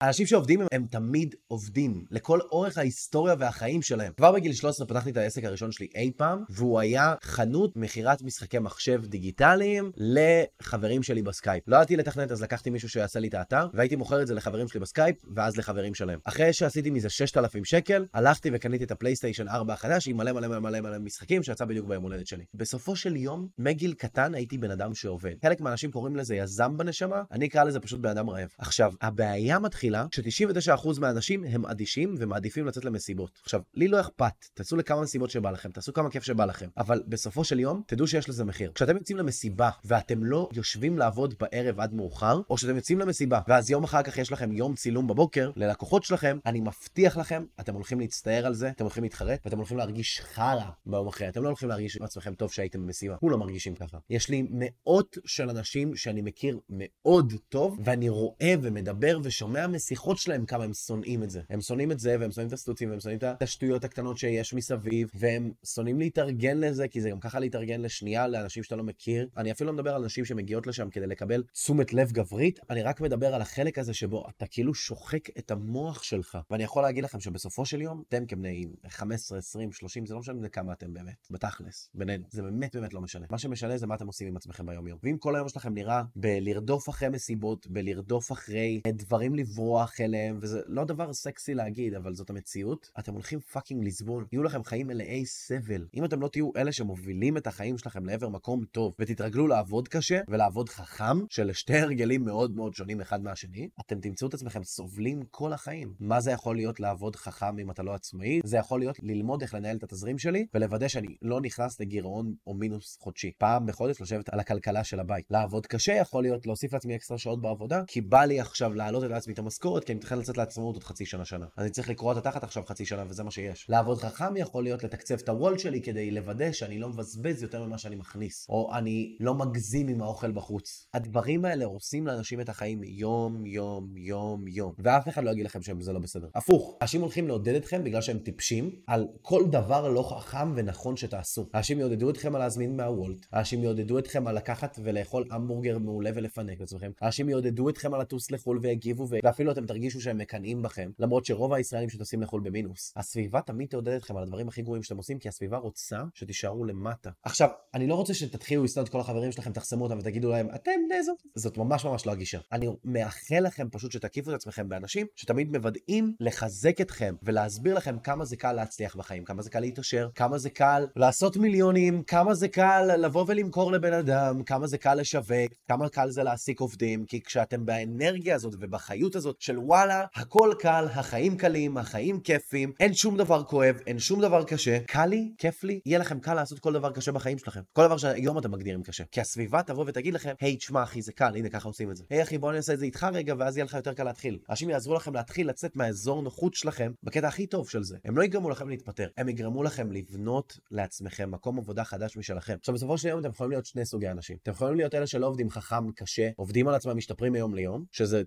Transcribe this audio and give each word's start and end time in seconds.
האנשים 0.00 0.26
שעובדים 0.26 0.60
הם, 0.60 0.66
הם 0.72 0.86
תמיד 0.90 1.34
עובדים, 1.48 2.04
לכל 2.10 2.40
אורך 2.52 2.78
ההיסטוריה 2.78 3.34
והחיים 3.38 3.82
שלהם. 3.82 4.12
כבר 4.16 4.32
בגיל 4.32 4.52
13 4.52 4.86
פתחתי 4.86 5.10
את 5.10 5.16
העסק 5.16 5.44
הראשון 5.44 5.72
שלי 5.72 5.88
אי 5.94 6.12
פעם, 6.16 6.44
והוא 6.50 6.80
היה 6.80 7.14
חנות 7.22 7.76
מכירת 7.76 8.22
משחקי 8.22 8.58
מחשב 8.58 9.02
דיגיטליים 9.06 9.92
לחברים 9.96 11.02
שלי 11.02 11.22
בסקייפ. 11.22 11.64
לא 11.66 11.76
ידעתי 11.76 11.96
לתכנת, 11.96 12.30
אז 12.30 12.42
לקחתי 12.42 12.70
מישהו 12.70 12.88
שיעשה 12.88 13.20
לי 13.20 13.28
את 13.28 13.34
האתר, 13.34 13.66
והייתי 13.74 13.96
מוכר 13.96 14.22
את 14.22 14.26
זה 14.26 14.34
לחברים 14.34 14.68
שלי 14.68 14.80
בסקייפ, 14.80 15.16
ואז 15.36 15.56
לחברים 15.56 15.94
שלהם. 15.94 16.18
אחרי 16.24 16.52
שעשיתי 16.52 16.90
מזה 16.90 17.08
6,000 17.10 17.64
שקל, 17.64 18.06
הלכתי 18.14 18.50
וקניתי 18.52 18.84
את 18.84 18.90
הפלייסטיישן 18.90 19.48
4 19.48 19.74
החדש 19.74 20.08
עם 20.08 20.16
מלא 20.16 20.32
מלא 20.32 20.48
מלא 20.48 20.58
מלא 20.58 20.80
מלא 20.80 20.98
משחקים 20.98 21.42
שיצא 21.42 21.64
בדיוק 21.64 21.86
ביום 21.86 22.02
הולדת 22.02 22.26
שלי. 22.26 22.44
בסופו 22.54 22.96
של 22.96 23.16
יום, 23.16 23.48
מגיל 23.58 23.92
קטן 23.92 24.34
הייתי 24.34 24.58
בן 24.58 24.70
אדם 24.70 24.94
שעובד. 24.94 25.34
חלק 25.42 25.60
מהאנשים 25.60 25.90
קוראים 25.90 26.16
לזה 26.16 26.34
יזם 26.34 26.76
בנשמה, 26.76 27.22
אני 27.32 27.46
אקרא 27.46 27.64
לזה 27.64 27.80
פשוט 27.80 28.00
בן 28.00 28.10
אדם 28.10 28.30
רעב. 28.30 28.48
עכשיו, 28.58 28.92
הבעיה 29.02 29.58
מתחילה 29.58 29.89
ש-99% 30.12 31.00
מהאנשים 31.00 31.44
הם 31.44 31.66
אדישים 31.66 32.14
ומעדיפים 32.18 32.66
לצאת 32.66 32.84
למסיבות. 32.84 33.38
עכשיו, 33.42 33.60
לי 33.74 33.88
לא 33.88 34.00
אכפת, 34.00 34.46
תצאו 34.54 34.76
לכמה 34.76 35.00
מסיבות 35.02 35.30
שבא 35.30 35.50
לכם, 35.50 35.70
תעשו 35.70 35.92
כמה 35.92 36.10
כיף 36.10 36.24
שבא 36.24 36.44
לכם, 36.44 36.68
אבל 36.76 37.02
בסופו 37.08 37.44
של 37.44 37.60
יום, 37.60 37.82
תדעו 37.86 38.06
שיש 38.06 38.28
לזה 38.28 38.44
מחיר. 38.44 38.72
כשאתם 38.74 38.96
יוצאים 38.96 39.18
למסיבה 39.18 39.70
ואתם 39.84 40.24
לא 40.24 40.48
יושבים 40.52 40.98
לעבוד 40.98 41.34
בערב 41.40 41.80
עד 41.80 41.94
מאוחר, 41.94 42.40
או 42.50 42.58
שאתם 42.58 42.76
יוצאים 42.76 42.98
למסיבה 42.98 43.40
ואז 43.48 43.70
יום 43.70 43.84
אחר 43.84 44.02
כך 44.02 44.18
יש 44.18 44.32
לכם 44.32 44.52
יום 44.52 44.74
צילום 44.74 45.06
בבוקר 45.06 45.50
ללקוחות 45.56 46.04
שלכם, 46.04 46.38
אני 46.46 46.60
מבטיח 46.60 47.16
לכם, 47.16 47.44
אתם 47.60 47.74
הולכים 47.74 48.00
להצטער 48.00 48.46
על 48.46 48.54
זה, 48.54 48.70
אתם 48.70 48.84
הולכים 48.84 49.02
להתחרט 49.02 49.40
ואתם 49.44 49.56
הולכים 49.56 49.76
להרגיש 49.76 50.20
חרא 50.20 50.70
ביום 50.86 51.08
אחרי. 51.08 51.28
אתם 51.28 51.42
לא 51.42 51.48
הולכים 51.48 51.68
להרגיש 51.68 51.96
עם 51.96 52.02
עצמכם 52.02 52.34
טוב 52.34 52.52
שהייתם 52.52 52.82
במסיבה. 52.82 53.16
כולם 53.16 53.38
מרגישים 53.38 53.74
ככה. 53.74 53.98
יש 54.10 54.28
לי 54.28 54.46
מאות 54.50 55.18
של 55.24 55.50
אנשים 55.50 55.96
שאני 55.96 56.22
מכיר 56.22 56.58
מאוד 56.68 57.32
טוב, 57.48 57.78
ואני 57.84 58.08
רואה 58.08 58.54
ומדבר 58.62 59.18
ושומע 59.22 59.66
משיחות 59.80 60.18
שלהם 60.18 60.46
כמה 60.46 60.64
הם 60.64 60.74
שונאים 60.74 61.22
את 61.22 61.30
זה. 61.30 61.40
הם 61.50 61.60
שונאים 61.60 61.92
את 61.92 62.00
זה, 62.00 62.16
והם 62.20 62.32
שונאים 62.32 62.48
את 62.48 62.52
הסטוצים, 62.52 62.90
והם 62.90 63.00
שונאים 63.00 63.18
את 63.18 63.42
השטויות 63.42 63.84
הקטנות 63.84 64.18
שיש 64.18 64.54
מסביב, 64.54 65.10
והם 65.14 65.52
שונאים 65.74 65.98
להתארגן 65.98 66.58
לזה, 66.58 66.88
כי 66.88 67.00
זה 67.00 67.10
גם 67.10 67.20
ככה 67.20 67.38
להתארגן 67.38 67.80
לשנייה 67.80 68.28
לאנשים 68.28 68.62
שאתה 68.62 68.76
לא 68.76 68.82
מכיר. 68.82 69.28
אני 69.36 69.52
אפילו 69.52 69.68
לא 69.68 69.74
מדבר 69.74 69.94
על 69.94 70.04
נשים 70.04 70.24
שמגיעות 70.24 70.66
לשם 70.66 70.90
כדי 70.90 71.06
לקבל 71.06 71.42
תשומת 71.52 71.92
לב 71.92 72.12
גברית, 72.12 72.60
אני 72.70 72.82
רק 72.82 73.00
מדבר 73.00 73.34
על 73.34 73.42
החלק 73.42 73.78
הזה 73.78 73.94
שבו 73.94 74.24
אתה 74.36 74.46
כאילו 74.46 74.74
שוחק 74.74 75.38
את 75.38 75.50
המוח 75.50 76.02
שלך. 76.02 76.38
ואני 76.50 76.64
יכול 76.64 76.82
להגיד 76.82 77.04
לכם 77.04 77.20
שבסופו 77.20 77.66
של 77.66 77.80
יום, 77.80 78.02
אתם 78.08 78.26
כבני 78.26 78.66
15, 78.88 79.38
20, 79.38 79.72
30, 79.72 80.06
זה 80.06 80.14
לא 80.14 80.20
משנה 80.20 80.48
כמה 80.48 80.72
אתם 80.72 80.94
באמת, 80.94 81.26
בתכלס, 81.30 81.90
בינינו. 81.94 82.24
זה 82.30 82.42
באמת 82.42 82.76
באמת 82.76 82.94
לא 82.94 83.00
משנה. 83.00 83.26
מה 83.30 83.38
שמשנה 83.38 83.76
זה 83.76 83.86
מה 83.86 83.94
אתם 83.94 84.06
עושים 84.06 84.28
עם 84.28 84.36
עצמכם 84.36 84.66
ביום 84.66 84.86
יום. 84.86 84.98
ואם 85.02 85.16
כל 85.18 85.36
היום 85.36 85.48
שלכם 85.48 85.74
נראה 85.74 86.02
בלרדוף 86.16 86.88
אחרי 86.88 87.08
מסיבות, 87.08 87.66
בלרדוף 87.66 88.32
אחרי 88.32 88.80
דברים 88.88 89.34
לברוח 89.70 90.00
אליהם, 90.00 90.38
וזה 90.42 90.60
לא 90.66 90.84
דבר 90.84 91.12
סקסי 91.12 91.54
להגיד, 91.54 91.94
אבל 91.94 92.14
זאת 92.14 92.30
המציאות, 92.30 92.90
אתם 92.98 93.12
הולכים 93.12 93.40
fucking 93.40 93.84
לסבול. 93.84 94.26
יהיו 94.32 94.42
לכם 94.42 94.64
חיים 94.64 94.86
מלאי 94.86 95.26
סבל. 95.26 95.86
אם 95.94 96.04
אתם 96.04 96.20
לא 96.20 96.28
תהיו 96.28 96.50
אלה 96.56 96.72
שמובילים 96.72 97.36
את 97.36 97.46
החיים 97.46 97.78
שלכם 97.78 98.06
לעבר 98.06 98.28
מקום 98.28 98.64
טוב, 98.64 98.94
ותתרגלו 98.98 99.46
לעבוד 99.46 99.88
קשה 99.88 100.20
ולעבוד 100.28 100.68
חכם, 100.68 101.26
של 101.28 101.52
שתי 101.52 101.78
הרגלים 101.78 102.24
מאוד 102.24 102.56
מאוד 102.56 102.74
שונים 102.74 103.00
אחד 103.00 103.22
מהשני, 103.22 103.68
אתם 103.80 104.00
תמצאו 104.00 104.28
את 104.28 104.34
עצמכם 104.34 104.64
סובלים 104.64 105.22
כל 105.30 105.52
החיים. 105.52 105.94
מה 106.00 106.20
זה 106.20 106.30
יכול 106.30 106.56
להיות 106.56 106.80
לעבוד 106.80 107.16
חכם 107.16 107.58
אם 107.58 107.70
אתה 107.70 107.82
לא 107.82 107.94
עצמאי? 107.94 108.40
זה 108.44 108.56
יכול 108.56 108.80
להיות 108.80 108.96
ללמוד 109.02 109.42
איך 109.42 109.54
לנהל 109.54 109.76
את 109.76 109.82
התזרים 109.82 110.18
שלי, 110.18 110.46
ולוודא 110.54 110.88
שאני 110.88 111.16
לא 111.22 111.40
נכנס 111.40 111.80
לגירעון 111.80 112.34
או 112.46 112.54
מינוס 112.54 112.98
חודשי. 113.00 113.32
פעם 113.38 113.66
בחודש 113.66 114.00
לשבת 114.00 114.28
על 114.28 114.40
הכלכלה 114.40 114.84
של 114.84 115.00
הבית. 115.00 115.24
לעבוד 115.30 115.66
קשה 115.66 115.92
יכול 115.92 116.22
להיות 116.22 116.46
להוסיף 116.46 116.72
לעצמי 116.72 116.96
אקסטרה 116.96 117.18
שעות 117.18 117.40
בעבודה, 117.40 117.82
כי 117.86 118.00
בא 118.00 118.24
לי 118.24 118.40
עכשיו 118.40 118.74
להעלות 118.74 119.04
את 119.04 119.10
לעצמי 119.10 119.34
את 119.34 119.38
המשכורת, 119.60 119.84
כי 119.84 119.92
אני 119.92 119.98
מתחיל 119.98 120.18
לצאת 120.18 120.36
לעצמאות 120.36 120.74
עוד 120.74 120.84
חצי 120.84 121.06
שנה 121.06 121.24
שנה. 121.24 121.46
אז 121.56 121.64
אני 121.64 121.70
צריך 121.70 121.88
לקרוא 121.88 122.12
את 122.12 122.16
התחת 122.16 122.44
עכשיו 122.44 122.62
חצי 122.66 122.86
שנה, 122.86 123.04
וזה 123.08 123.22
מה 123.22 123.30
שיש. 123.30 123.66
לעבוד 123.68 123.98
חכם 123.98 124.36
יכול 124.36 124.64
להיות 124.64 124.84
לתקצב 124.84 125.14
את 125.14 125.28
הוולט 125.28 125.58
שלי 125.58 125.82
כדי 125.82 126.10
לוודא 126.10 126.52
שאני 126.52 126.78
לא 126.78 126.88
מבזבז 126.88 127.42
יותר 127.42 127.64
ממה 127.64 127.78
שאני 127.78 127.96
מכניס, 127.96 128.46
או 128.48 128.70
אני 128.74 129.16
לא 129.20 129.34
מגזים 129.34 129.88
עם 129.88 130.02
האוכל 130.02 130.30
בחוץ. 130.32 130.86
הדברים 130.94 131.44
האלה 131.44 131.64
הורסים 131.64 132.06
לאנשים 132.06 132.40
את 132.40 132.48
החיים 132.48 132.82
יום, 132.84 133.46
יום, 133.46 133.96
יום, 133.96 134.48
יום. 134.48 134.72
ואף 134.78 135.08
אחד 135.08 135.24
לא 135.24 135.30
יגיד 135.30 135.44
לכם 135.44 135.62
שזה 135.62 135.92
לא 135.92 135.98
בסדר. 135.98 136.28
הפוך, 136.34 136.78
אנשים 136.82 137.00
הולכים 137.00 137.28
לעודד 137.28 137.54
אתכם 137.54 137.84
בגלל 137.84 138.00
שהם 138.00 138.18
טיפשים 138.18 138.70
על 138.86 139.06
כל 139.22 139.42
דבר 139.50 139.88
לא 139.88 140.02
חכם 140.02 140.52
ונכון 140.56 140.96
שתעשו. 140.96 141.48
אנשים 141.54 141.78
יעודדו 141.78 142.10
אתכם 142.10 142.34
על 142.34 142.40
להזמין 142.40 142.76
מהוולט, 142.76 143.26
אנשים 143.34 143.64
יעודדו 143.64 143.98
אתכם 143.98 144.26
על 144.26 144.36
לקחת 144.36 144.78
ולאכול 144.82 145.24
המבורגר 145.30 145.78
מעולה 145.78 146.10
ולפנק 146.14 146.56
את 146.56 146.62
עצמכם, 146.62 146.90
אנשים 147.02 147.28
יעודדו 147.28 147.68
אתכם 147.68 147.94
על 147.94 148.00
לטוס 148.00 148.30
לחו"ל 148.30 148.58
ויגיבו, 148.62 149.06
ו... 149.10 149.16
ואפילו 149.50 149.64
אתם 149.64 149.66
תרגישו 149.66 150.00
שהם 150.00 150.18
מקנאים 150.18 150.62
בכם, 150.62 150.90
למרות 150.98 151.24
שרוב 151.24 151.52
הישראלים 151.52 151.90
שטסים 151.90 152.22
לחו"ל 152.22 152.40
במינוס. 152.40 152.92
הסביבה 152.96 153.40
תמיד 153.40 153.68
תעודד 153.68 153.92
אתכם 153.92 154.16
על 154.16 154.22
הדברים 154.22 154.48
הכי 154.48 154.62
גרועים 154.62 154.82
שאתם 154.82 154.96
עושים, 154.96 155.18
כי 155.18 155.28
הסביבה 155.28 155.56
רוצה 155.56 156.02
שתישארו 156.14 156.64
למטה. 156.64 157.10
עכשיו, 157.22 157.48
אני 157.74 157.86
לא 157.86 157.94
רוצה 157.94 158.14
שתתחילו 158.14 158.64
לשנוא 158.64 158.84
את 158.84 158.88
כל 158.88 159.00
החברים 159.00 159.32
שלכם, 159.32 159.52
תחסמו 159.52 159.84
אותם 159.84 159.98
ותגידו 159.98 160.30
להם, 160.30 160.48
אתם 160.54 160.70
בני 160.88 161.02
זוג. 161.02 161.16
זאת 161.34 161.56
ממש 161.56 161.84
ממש 161.84 162.06
לא 162.06 162.12
הגישה. 162.12 162.38
אני 162.52 162.66
מאחל 162.84 163.40
לכם 163.40 163.68
פשוט 163.70 163.92
שתקיפו 163.92 164.30
את 164.30 164.34
עצמכם 164.34 164.68
באנשים 164.68 165.06
שתמיד 165.16 165.56
מוודאים 165.56 166.14
לחזק 166.20 166.80
אתכם 166.80 167.14
ולהסביר 167.22 167.74
לכם 167.74 167.98
כמה 167.98 168.24
זה 168.24 168.36
קל 168.36 168.52
להצליח 168.52 168.96
בחיים, 168.96 169.24
כמה 169.24 169.42
זה 169.42 169.50
קל 169.50 169.60
להתעשר, 169.60 170.08
כמה 170.14 170.38
זה 170.38 170.50
קל 170.50 170.86
לעשות 170.96 171.36
מיליונים, 171.36 172.02
כמה 172.02 172.34
זה 172.34 172.48
קל 172.48 172.96
לבוא 172.98 173.24
ולמכור 173.28 173.72
לבן 173.72 173.92
אדם, 173.92 174.42
כמה 174.42 174.66
זה 174.66 174.78
קל 174.78 174.94
לשווק, 174.94 175.52
כמה 175.68 175.88
קל 175.88 176.10
זה 176.10 176.22
להעסיק 176.22 176.60
עובדים, 176.60 177.04
כי 177.04 177.22
כשאתם 177.22 177.66
באנרגיה 177.66 178.34
הזאת 178.34 178.54
ובחיות 178.60 179.16
הזאת 179.16 179.29
של 179.38 179.58
וואלה, 179.58 180.04
הכל 180.14 180.52
קל, 180.58 180.86
החיים 180.94 181.36
קלים, 181.36 181.76
החיים 181.76 182.20
כיפים, 182.20 182.72
אין 182.80 182.94
שום 182.94 183.16
דבר 183.16 183.44
כואב, 183.44 183.76
אין 183.86 183.98
שום 183.98 184.20
דבר 184.20 184.44
קשה, 184.44 184.78
קל 184.86 185.06
לי, 185.06 185.32
כיף 185.38 185.64
לי, 185.64 185.80
יהיה 185.86 185.98
לכם 185.98 186.20
קל 186.20 186.34
לעשות 186.34 186.58
כל 186.58 186.72
דבר 186.72 186.92
קשה 186.92 187.12
בחיים 187.12 187.38
שלכם. 187.38 187.60
כל 187.72 187.84
דבר 187.84 187.96
שהיום 187.96 188.38
אתם 188.38 188.50
מגדירים 188.50 188.82
קשה. 188.82 189.04
כי 189.12 189.20
הסביבה 189.20 189.62
תבוא 189.62 189.84
ותגיד 189.86 190.14
לכם, 190.14 190.34
היי, 190.40 190.56
תשמע 190.56 190.82
אחי, 190.82 191.02
זה 191.02 191.12
קל, 191.12 191.32
הנה 191.36 191.48
ככה 191.48 191.68
עושים 191.68 191.90
את 191.90 191.96
זה. 191.96 192.04
היי 192.10 192.22
אחי, 192.22 192.38
בוא 192.38 192.52
נעשה 192.52 192.72
את 192.72 192.78
זה 192.78 192.84
איתך 192.84 193.06
רגע, 193.12 193.34
ואז 193.38 193.56
יהיה 193.56 193.64
לך 193.64 193.74
יותר 193.74 193.92
קל 193.92 194.04
להתחיל. 194.04 194.38
אנשים 194.50 194.70
יעזרו 194.70 194.94
לכם 194.94 195.14
להתחיל 195.14 195.48
לצאת 195.48 195.76
מהאזור 195.76 196.22
נוחות 196.22 196.54
שלכם 196.54 196.92
בקטע 197.02 197.28
הכי 197.28 197.46
טוב 197.46 197.68
של 197.68 197.82
זה. 197.82 197.98
הם 198.04 198.18
לא 198.18 198.22
יגרמו 198.22 198.50
לכם 198.50 198.68
להתפטר, 198.68 199.08
הם 199.16 199.28
יגרמו 199.28 199.62
לכם 199.62 199.92
לבנות 199.92 200.58
לעצמכם 200.70 201.30
מקום 201.30 201.58
עבודה 201.58 201.84
חדש 201.84 202.16
משלכם. 202.16 202.56
עכשיו 202.60 202.74
בסופו 202.74 202.98
של 202.98 203.08
יום 203.08 203.20
אתם 203.20 203.28
יכולים 203.28 203.50
להיות 203.50 203.66
שני 203.66 203.86
סוגי 203.86 204.08
אנשים. 204.08 204.36
אתם 204.42 204.50
יכולים 204.50 204.76
להיות 204.76 204.94
אלה 204.94 205.06
שלא 205.06 205.26
עובדים 205.26 205.50
חכם, 205.50 205.92
קשה, 205.92 206.30
עובדים 206.36 206.68
על 206.68 206.74
עצמם, 206.74 206.96
משתפרים 206.96 207.32
מיום 207.32 207.54
ליום, 207.54 207.84
שזה 207.92 208.22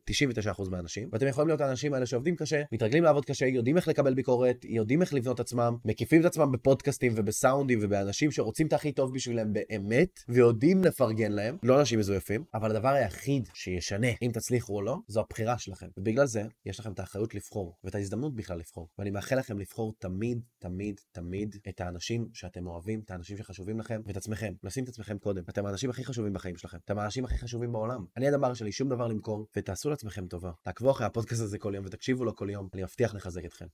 99% 0.56 0.70
מהאנשים, 0.70 0.92
ואתם 1.11 1.27
יכולים 1.27 1.47
להיות 1.47 1.61
האנשים 1.61 1.93
האלה 1.93 2.05
שעובדים 2.05 2.35
קשה, 2.35 2.61
מתרגלים 2.71 3.03
לעבוד 3.03 3.25
קשה, 3.25 3.45
יודעים 3.45 3.77
איך 3.77 3.87
לקבל 3.87 4.13
ביקורת, 4.13 4.65
יודעים 4.65 5.01
איך 5.01 5.13
לבנות 5.13 5.39
עצמם, 5.39 5.77
מקיפים 5.85 6.21
את 6.21 6.25
עצמם 6.25 6.51
בפודקאסטים 6.51 7.13
ובסאונדים 7.15 7.79
ובאנשים 7.81 8.31
שרוצים 8.31 8.67
את 8.67 8.73
הכי 8.73 8.91
טוב 8.91 9.13
בשבילם 9.13 9.53
באמת, 9.53 10.19
ויודעים 10.29 10.83
לפרגן 10.83 11.31
להם, 11.31 11.57
לא 11.63 11.79
אנשים 11.79 11.99
מזויפים, 11.99 12.43
אבל 12.53 12.71
הדבר 12.71 12.89
היחיד 12.89 13.49
שישנה 13.53 14.07
אם 14.21 14.31
תצליחו 14.33 14.75
או 14.75 14.81
לא, 14.81 14.97
זו 15.07 15.19
הבחירה 15.19 15.57
שלכם. 15.57 15.87
ובגלל 15.97 16.25
זה, 16.25 16.43
יש 16.65 16.79
לכם 16.79 16.91
את 16.91 16.99
האחריות 16.99 17.35
לבחור, 17.35 17.75
ואת 17.83 17.95
ההזדמנות 17.95 18.35
בכלל 18.35 18.57
לבחור. 18.57 18.89
ואני 18.97 19.11
מאחל 19.11 19.35
לכם 19.35 19.59
לבחור 19.59 19.93
תמיד, 19.99 20.41
תמיד, 20.59 20.99
תמיד 21.11 21.55
את 21.69 21.81
האנשים 21.81 22.27
שאתם 22.33 22.67
אוהבים, 22.67 23.01
את 23.05 23.11
האנשים 23.11 23.37
שחשובים 23.37 23.79
לכם, 23.79 24.01
ואת 24.05 24.17
עצמכם. 24.17 24.53
לשים 24.63 24.83
את 24.83 24.89
עצמכם 24.89 25.17
קודם. 25.17 25.43
אתם 25.49 25.65
האנשים 25.65 25.89
הכי 25.89 26.05
חשובים 26.05 26.33
בחיים 26.33 26.57
שלכם. 26.57 26.77
אתם 26.85 26.99
האנשים 26.99 27.25
הכי 27.25 27.37
חשובים 27.37 27.71
בעולם. 27.71 28.05
אני 28.17 28.27
הדבר 28.27 28.53
שלי 28.53 28.71
שום 28.71 28.89
דבר 28.89 29.07
למכור, 29.07 29.47
ותעשו 29.57 29.89
לעצמכם 29.89 30.27
טובה. 30.27 30.51
תעקבו 30.83 30.91
אחרי 30.91 31.05
הפודקאסט 31.07 31.41
הזה 31.41 31.57
כל 31.57 31.73
יום 31.75 31.85
ותקשיבו 31.85 32.25
לו 32.25 32.35
כל 32.35 32.49
יום, 32.49 32.69
אני 32.73 32.83
מבטיח 32.83 33.16
לחזק 33.16 33.45
אתכם. 33.45 33.66